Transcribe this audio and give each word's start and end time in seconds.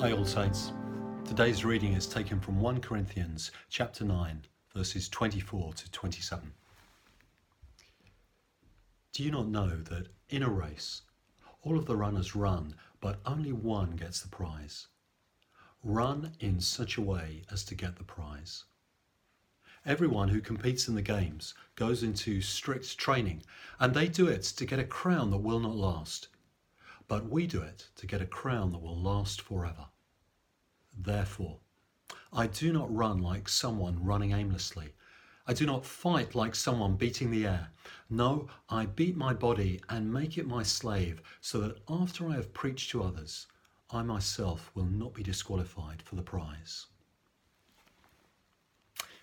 Hi, 0.00 0.12
All 0.12 0.26
Saints. 0.26 0.74
Today's 1.24 1.64
reading 1.64 1.94
is 1.94 2.06
taken 2.06 2.38
from 2.38 2.60
1 2.60 2.82
Corinthians 2.82 3.50
chapter 3.70 4.04
9, 4.04 4.44
verses 4.74 5.08
24 5.08 5.72
to 5.72 5.90
27. 5.90 6.52
Do 9.14 9.22
you 9.22 9.30
not 9.30 9.48
know 9.48 9.70
that 9.70 10.08
in 10.28 10.42
a 10.42 10.50
race, 10.50 11.00
all 11.62 11.78
of 11.78 11.86
the 11.86 11.96
runners 11.96 12.36
run, 12.36 12.74
but 13.00 13.20
only 13.24 13.52
one 13.52 13.92
gets 13.92 14.20
the 14.20 14.28
prize? 14.28 14.88
Run 15.82 16.32
in 16.40 16.60
such 16.60 16.98
a 16.98 17.02
way 17.02 17.44
as 17.50 17.64
to 17.64 17.74
get 17.74 17.96
the 17.96 18.04
prize. 18.04 18.64
Everyone 19.86 20.28
who 20.28 20.42
competes 20.42 20.88
in 20.88 20.94
the 20.94 21.00
games 21.00 21.54
goes 21.74 22.02
into 22.02 22.42
strict 22.42 22.98
training, 22.98 23.44
and 23.80 23.94
they 23.94 24.08
do 24.08 24.26
it 24.26 24.42
to 24.42 24.66
get 24.66 24.78
a 24.78 24.84
crown 24.84 25.30
that 25.30 25.38
will 25.38 25.60
not 25.60 25.74
last 25.74 26.28
but 27.08 27.28
we 27.28 27.46
do 27.46 27.60
it 27.62 27.88
to 27.96 28.06
get 28.06 28.22
a 28.22 28.26
crown 28.26 28.72
that 28.72 28.82
will 28.82 29.00
last 29.00 29.40
forever. 29.40 29.86
Therefore, 30.96 31.58
I 32.32 32.46
do 32.46 32.72
not 32.72 32.94
run 32.94 33.22
like 33.22 33.48
someone 33.48 34.04
running 34.04 34.32
aimlessly. 34.32 34.94
I 35.46 35.52
do 35.52 35.66
not 35.66 35.86
fight 35.86 36.34
like 36.34 36.54
someone 36.54 36.96
beating 36.96 37.30
the 37.30 37.46
air. 37.46 37.68
No, 38.10 38.48
I 38.68 38.86
beat 38.86 39.16
my 39.16 39.32
body 39.32 39.80
and 39.88 40.12
make 40.12 40.36
it 40.36 40.46
my 40.46 40.62
slave, 40.62 41.22
so 41.40 41.60
that 41.60 41.78
after 41.88 42.28
I 42.28 42.34
have 42.34 42.52
preached 42.52 42.90
to 42.90 43.02
others, 43.02 43.46
I 43.90 44.02
myself 44.02 44.70
will 44.74 44.86
not 44.86 45.14
be 45.14 45.22
disqualified 45.22 46.02
for 46.02 46.16
the 46.16 46.22
prize. 46.22 46.86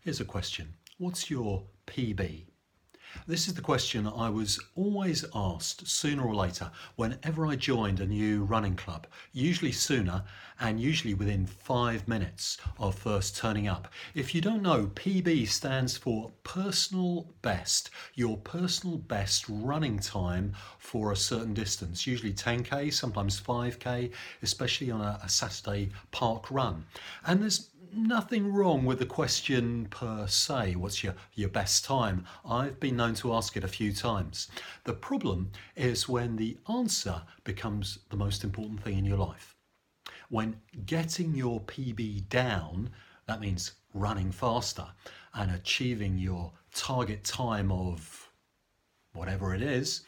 Here's 0.00 0.20
a 0.20 0.24
question 0.24 0.74
What's 0.98 1.30
your 1.30 1.64
PB? 1.86 2.46
This 3.26 3.48
is 3.48 3.54
the 3.54 3.60
question 3.60 4.06
I 4.06 4.30
was 4.30 4.60
always 4.74 5.24
asked 5.34 5.88
sooner 5.88 6.24
or 6.24 6.34
later 6.34 6.70
whenever 6.96 7.46
I 7.46 7.56
joined 7.56 8.00
a 8.00 8.06
new 8.06 8.44
running 8.44 8.76
club, 8.76 9.06
usually 9.32 9.72
sooner 9.72 10.24
and 10.60 10.80
usually 10.80 11.14
within 11.14 11.46
five 11.46 12.06
minutes 12.08 12.58
of 12.78 12.94
first 12.94 13.36
turning 13.36 13.68
up. 13.68 13.88
If 14.14 14.34
you 14.34 14.40
don't 14.40 14.62
know, 14.62 14.86
PB 14.94 15.48
stands 15.48 15.96
for 15.96 16.30
personal 16.44 17.34
best, 17.42 17.90
your 18.14 18.36
personal 18.38 18.98
best 18.98 19.44
running 19.48 19.98
time 19.98 20.54
for 20.78 21.12
a 21.12 21.16
certain 21.16 21.54
distance, 21.54 22.06
usually 22.06 22.32
10k, 22.32 22.92
sometimes 22.92 23.40
5k, 23.40 24.12
especially 24.42 24.90
on 24.90 25.00
a, 25.00 25.18
a 25.22 25.28
Saturday 25.28 25.90
park 26.10 26.50
run. 26.50 26.84
And 27.26 27.42
there's 27.42 27.70
nothing 27.92 28.52
wrong 28.52 28.84
with 28.84 28.98
the 28.98 29.06
question 29.06 29.86
per 29.90 30.26
se, 30.26 30.76
what's 30.76 31.02
your, 31.02 31.14
your 31.34 31.48
best 31.48 31.84
time? 31.84 32.24
I've 32.44 32.80
been 32.80 32.96
known 32.96 33.14
to 33.16 33.34
ask 33.34 33.56
it 33.56 33.64
a 33.64 33.68
few 33.68 33.92
times. 33.92 34.48
The 34.84 34.92
problem 34.92 35.50
is 35.74 36.08
when 36.08 36.36
the 36.36 36.58
answer 36.68 37.22
becomes 37.44 37.98
the 38.10 38.16
most 38.16 38.44
important 38.44 38.82
thing 38.82 38.98
in 38.98 39.04
your 39.04 39.18
life. 39.18 39.56
When 40.28 40.56
getting 40.86 41.34
your 41.34 41.60
PB 41.60 42.28
down, 42.28 42.90
that 43.26 43.40
means 43.40 43.72
running 43.94 44.32
faster 44.32 44.86
and 45.34 45.50
achieving 45.50 46.18
your 46.18 46.52
target 46.74 47.24
time 47.24 47.70
of 47.70 48.30
whatever 49.12 49.54
it 49.54 49.62
is, 49.62 50.02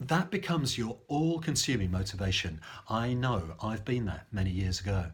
that 0.00 0.30
becomes 0.30 0.76
your 0.76 0.98
all 1.08 1.38
consuming 1.40 1.90
motivation. 1.90 2.60
I 2.88 3.14
know, 3.14 3.54
I've 3.62 3.84
been 3.84 4.06
there 4.06 4.26
many 4.32 4.50
years 4.50 4.80
ago. 4.80 5.10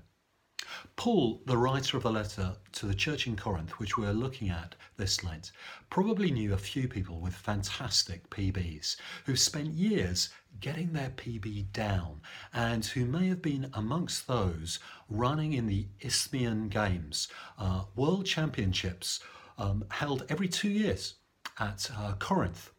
Paul, 0.97 1.43
the 1.47 1.57
writer 1.57 1.97
of 1.97 2.03
the 2.03 2.11
letter 2.11 2.57
to 2.73 2.87
the 2.87 2.95
church 2.95 3.27
in 3.27 3.37
Corinth, 3.37 3.79
which 3.79 3.97
we're 3.97 4.13
looking 4.13 4.49
at 4.51 4.75
this 4.97 5.25
Lent, 5.25 5.53
probably 5.89 6.31
knew 6.31 6.53
a 6.53 6.59
few 6.59 6.89
people 6.89 7.21
with 7.21 7.35
fantastic 7.35 8.29
PBs 8.31 8.97
who 9.27 9.37
spent 9.37 9.75
years 9.75 10.31
getting 10.61 10.93
their 10.93 11.11
PB 11.11 11.73
down 11.73 12.21
and 12.53 12.85
who 12.85 13.05
may 13.05 13.29
have 13.29 13.43
been 13.43 13.71
amongst 13.75 14.27
those 14.27 14.79
running 15.09 15.53
in 15.53 15.67
the 15.67 15.87
Isthmian 16.01 16.69
Games, 16.69 17.29
uh, 17.59 17.85
world 17.97 18.27
championships 18.27 19.21
um, 19.59 19.85
held 19.91 20.25
every 20.29 20.49
two 20.49 20.71
years 20.71 21.15
at 21.59 21.91
uh, 21.97 22.15
Corinth 22.19 22.73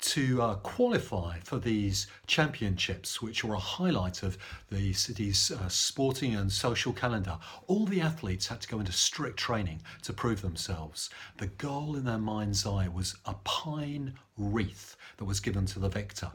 to 0.00 0.42
uh, 0.42 0.54
qualify 0.56 1.38
for 1.40 1.58
these 1.58 2.06
championships, 2.26 3.22
which 3.22 3.42
were 3.42 3.54
a 3.54 3.58
highlight 3.58 4.22
of 4.22 4.36
the 4.70 4.92
city's 4.92 5.50
uh, 5.50 5.68
sporting 5.68 6.34
and 6.34 6.52
social 6.52 6.92
calendar, 6.92 7.38
all 7.66 7.86
the 7.86 8.00
athletes 8.00 8.46
had 8.46 8.60
to 8.60 8.68
go 8.68 8.78
into 8.78 8.92
strict 8.92 9.38
training 9.38 9.80
to 10.02 10.12
prove 10.12 10.42
themselves. 10.42 11.10
The 11.38 11.46
goal 11.46 11.96
in 11.96 12.04
their 12.04 12.18
mind's 12.18 12.66
eye 12.66 12.88
was 12.88 13.16
a 13.24 13.34
pine 13.44 14.14
wreath 14.36 14.96
that 15.16 15.24
was 15.24 15.40
given 15.40 15.66
to 15.66 15.78
the 15.78 15.88
victor. 15.88 16.30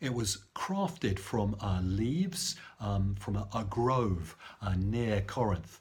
It 0.00 0.12
was 0.12 0.44
crafted 0.54 1.18
from 1.18 1.56
uh, 1.60 1.80
leaves 1.82 2.56
um, 2.80 3.14
from 3.18 3.36
a, 3.36 3.48
a 3.54 3.64
grove 3.64 4.36
uh, 4.60 4.74
near 4.76 5.20
Corinth. 5.22 5.78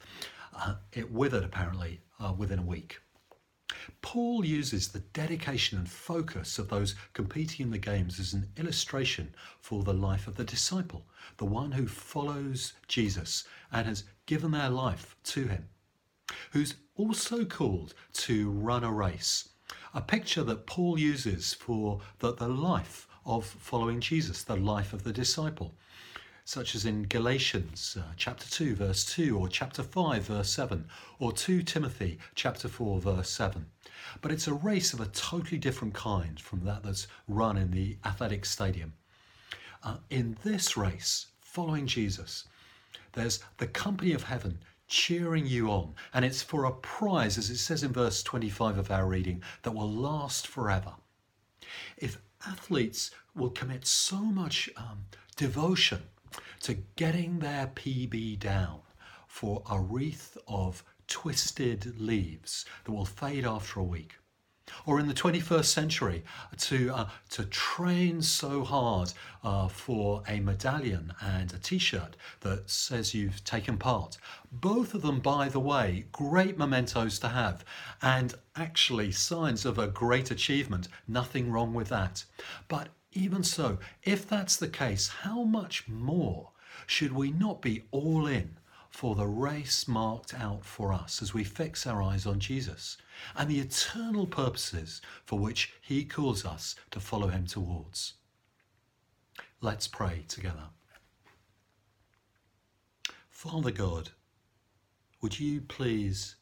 Uh, 0.55 0.75
it 0.91 1.11
withered 1.11 1.43
apparently 1.43 1.99
uh, 2.23 2.33
within 2.37 2.59
a 2.59 2.63
week. 2.63 2.99
Paul 4.01 4.45
uses 4.45 4.87
the 4.87 4.99
dedication 4.99 5.77
and 5.77 5.89
focus 5.89 6.59
of 6.59 6.69
those 6.69 6.95
competing 7.13 7.65
in 7.65 7.71
the 7.71 7.77
games 7.77 8.19
as 8.19 8.33
an 8.33 8.49
illustration 8.57 9.33
for 9.59 9.83
the 9.83 9.93
life 9.93 10.27
of 10.27 10.35
the 10.35 10.43
disciple, 10.43 11.05
the 11.37 11.45
one 11.45 11.71
who 11.71 11.87
follows 11.87 12.73
Jesus 12.87 13.45
and 13.71 13.87
has 13.87 14.03
given 14.25 14.51
their 14.51 14.69
life 14.69 15.15
to 15.23 15.47
him, 15.47 15.67
who's 16.51 16.75
also 16.95 17.45
called 17.45 17.93
to 18.13 18.51
run 18.51 18.83
a 18.83 18.91
race. 18.91 19.49
A 19.93 20.01
picture 20.01 20.43
that 20.43 20.65
Paul 20.65 20.99
uses 20.99 21.53
for 21.53 22.01
the, 22.19 22.33
the 22.33 22.47
life 22.47 23.07
of 23.25 23.45
following 23.45 23.99
Jesus, 23.99 24.43
the 24.43 24.55
life 24.55 24.93
of 24.93 25.03
the 25.03 25.13
disciple 25.13 25.75
such 26.45 26.75
as 26.75 26.85
in 26.85 27.03
Galatians 27.03 27.97
uh, 27.97 28.11
chapter 28.17 28.49
2 28.49 28.75
verse 28.75 29.05
2 29.05 29.37
or 29.37 29.47
chapter 29.47 29.81
5 29.81 30.23
verse 30.23 30.49
7 30.49 30.85
or 31.19 31.31
2 31.31 31.63
Timothy 31.63 32.19
chapter 32.35 32.67
4 32.67 32.99
verse 32.99 33.29
7. 33.29 33.65
But 34.21 34.31
it's 34.31 34.47
a 34.47 34.53
race 34.53 34.93
of 34.93 34.99
a 34.99 35.05
totally 35.07 35.57
different 35.57 35.93
kind 35.93 36.39
from 36.39 36.65
that 36.65 36.83
that's 36.83 37.07
run 37.29 37.55
in 37.57 37.71
the 37.71 37.97
athletic 38.03 38.45
stadium. 38.45 38.93
Uh, 39.83 39.97
in 40.09 40.37
this 40.43 40.75
race, 40.75 41.27
following 41.41 41.87
Jesus, 41.87 42.45
there's 43.13 43.39
the 43.57 43.67
company 43.67 44.11
of 44.11 44.23
heaven 44.23 44.59
cheering 44.87 45.47
you 45.47 45.69
on, 45.69 45.93
and 46.13 46.25
it's 46.25 46.41
for 46.41 46.65
a 46.65 46.71
prize, 46.71 47.37
as 47.37 47.49
it 47.49 47.57
says 47.57 47.83
in 47.83 47.93
verse 47.93 48.21
25 48.21 48.77
of 48.77 48.91
our 48.91 49.07
reading, 49.07 49.41
that 49.61 49.71
will 49.71 49.89
last 49.89 50.47
forever. 50.47 50.93
If 51.97 52.21
athletes 52.45 53.11
will 53.33 53.49
commit 53.49 53.87
so 53.87 54.17
much 54.17 54.69
um, 54.75 55.05
devotion 55.37 56.03
to 56.61 56.75
getting 56.95 57.39
their 57.39 57.67
PB 57.67 58.39
down 58.39 58.81
for 59.27 59.63
a 59.69 59.79
wreath 59.79 60.37
of 60.47 60.83
twisted 61.07 61.99
leaves 61.99 62.65
that 62.83 62.91
will 62.91 63.05
fade 63.05 63.45
after 63.45 63.79
a 63.79 63.83
week. 63.83 64.15
Or 64.85 64.99
in 64.99 65.07
the 65.07 65.13
21st 65.13 65.65
century, 65.65 66.23
to, 66.57 66.93
uh, 66.93 67.09
to 67.31 67.43
train 67.45 68.21
so 68.21 68.63
hard 68.63 69.11
uh, 69.43 69.67
for 69.67 70.23
a 70.27 70.39
medallion 70.39 71.13
and 71.21 71.53
a 71.53 71.57
t 71.57 71.77
shirt 71.77 72.15
that 72.39 72.69
says 72.69 73.13
you've 73.13 73.43
taken 73.43 73.77
part. 73.77 74.17
Both 74.51 74.93
of 74.93 75.01
them, 75.01 75.19
by 75.19 75.49
the 75.49 75.59
way, 75.59 76.05
great 76.13 76.57
mementos 76.57 77.19
to 77.19 77.29
have, 77.29 77.65
and 78.01 78.35
actually 78.55 79.11
signs 79.11 79.65
of 79.65 79.77
a 79.77 79.87
great 79.87 80.31
achievement. 80.31 80.87
Nothing 81.07 81.51
wrong 81.51 81.73
with 81.73 81.89
that. 81.89 82.23
But 82.69 82.89
even 83.15 83.43
so, 83.43 83.77
if 84.03 84.27
that's 84.27 84.55
the 84.55 84.67
case, 84.67 85.07
how 85.07 85.43
much 85.43 85.87
more 85.87 86.51
should 86.87 87.13
we 87.13 87.31
not 87.31 87.61
be 87.61 87.83
all 87.91 88.27
in 88.27 88.57
for 88.89 89.15
the 89.15 89.27
race 89.27 89.87
marked 89.87 90.33
out 90.33 90.63
for 90.63 90.93
us 90.93 91.21
as 91.21 91.33
we 91.33 91.43
fix 91.43 91.87
our 91.87 92.01
eyes 92.01 92.25
on 92.25 92.39
Jesus 92.39 92.97
and 93.35 93.49
the 93.49 93.59
eternal 93.59 94.27
purposes 94.27 95.01
for 95.25 95.39
which 95.39 95.73
He 95.81 96.05
calls 96.05 96.45
us 96.45 96.75
to 96.91 96.99
follow 96.99 97.27
Him 97.27 97.45
towards? 97.45 98.13
Let's 99.61 99.87
pray 99.87 100.25
together. 100.27 100.69
Father 103.29 103.71
God, 103.71 104.09
would 105.21 105.39
you 105.39 105.61
please 105.61 106.35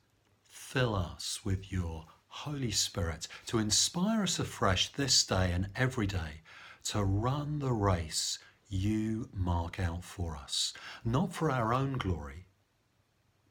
fill 0.48 0.96
us 0.96 1.40
with 1.44 1.72
your 1.72 2.06
Holy 2.28 2.72
Spirit 2.72 3.28
to 3.46 3.60
inspire 3.60 4.24
us 4.24 4.40
afresh 4.40 4.92
this 4.94 5.24
day 5.26 5.52
and 5.52 5.68
every 5.76 6.08
day 6.08 6.42
to 6.86 7.04
run 7.04 7.60
the 7.60 7.72
race 7.74 8.40
you 8.70 9.30
mark 9.34 9.80
out 9.80 10.04
for 10.04 10.36
us, 10.36 10.74
not 11.04 11.34
for 11.34 11.52
our 11.52 11.74
own 11.74 11.94
glory, 11.98 12.48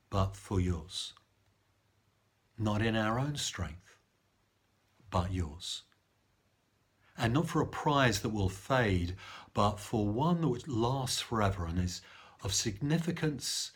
but 0.09 0.35
for 0.35 0.59
yours. 0.59 1.13
Not 2.59 2.83
in 2.83 2.97
our 2.97 3.19
own 3.19 3.37
strength, 3.37 3.97
but 5.11 5.33
yours. 5.33 5.83
And 7.17 7.35
not 7.35 7.49
for 7.49 7.61
a 7.61 7.67
prize 7.67 8.21
that 8.21 8.31
will 8.31 8.49
fade, 8.49 9.17
but 9.53 9.79
for 9.79 10.09
one 10.09 10.41
that 10.41 10.67
lasts 10.69 11.21
forever 11.21 11.67
and 11.67 11.79
is 11.79 12.01
of 12.43 12.55
significance 12.55 13.73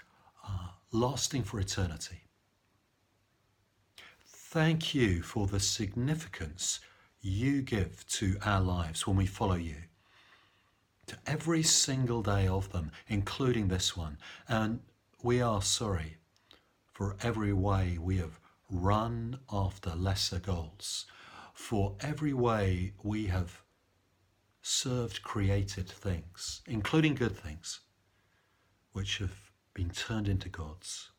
uh, 0.47 0.69
lasting 0.93 1.43
for 1.43 1.61
eternity. 1.61 2.23
Thank 4.27 4.95
you 4.95 5.23
for 5.23 5.47
the 5.47 5.61
significance 5.61 6.81
you 7.25 7.63
give 7.63 8.07
to 8.07 8.37
our 8.45 8.61
lives 8.61 9.07
when 9.07 9.17
we 9.17 9.25
follow 9.25 9.55
you. 9.55 9.77
To 11.07 11.17
every 11.27 11.63
single 11.63 12.23
day 12.23 12.47
of 12.47 12.71
them, 12.71 12.93
including 13.09 13.69
this 13.69 13.97
one. 13.97 14.19
And 14.47 14.81
We 15.23 15.41
are 15.41 15.63
sorry 15.63 16.19
for 16.93 17.17
every 17.23 17.55
way 17.55 17.97
we 17.99 18.19
have 18.19 18.39
run 18.71 19.39
after 19.51 19.95
lesser 19.95 20.39
goals, 20.39 21.07
for 21.55 21.97
every 22.01 22.35
way 22.35 22.93
we 23.03 23.27
have 23.29 23.63
served 24.61 25.23
created 25.23 25.89
things, 25.89 26.61
including 26.67 27.15
good 27.15 27.37
things, 27.37 27.81
which 28.93 29.17
have 29.17 29.51
been 29.73 29.89
turned 29.89 30.29
into 30.29 30.51
gods. 30.51 31.11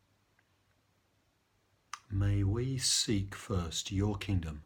May 2.11 2.43
we 2.43 2.77
seek 2.77 3.33
first 3.33 3.91
your 3.91 4.17
kingdom 4.17 4.65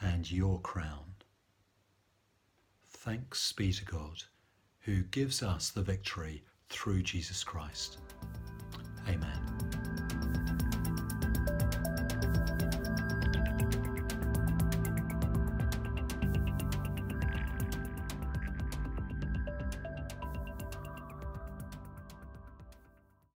and 0.00 0.30
your 0.30 0.60
crown. 0.60 1.04
Thanks 2.86 3.52
be 3.52 3.72
to 3.72 3.84
God, 3.84 4.24
who 4.80 5.02
gives 5.02 5.42
us 5.42 5.70
the 5.70 5.82
victory 5.82 6.44
through 6.68 7.02
Jesus 7.02 7.44
Christ. 7.44 7.98
Amen. 9.08 9.47